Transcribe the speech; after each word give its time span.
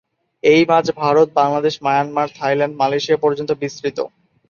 এই 0.43 0.61
মাছ 0.69 0.85
Bharat, 1.01 1.27
Bangladesh, 1.35 1.73
Myanmar, 1.81 2.27
Thailand, 2.35 2.75
Malaysia 2.77 3.17
পর্যন্ত 3.17 3.51
বিস্তৃত। 3.61 3.97